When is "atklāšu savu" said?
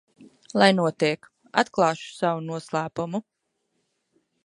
1.63-2.43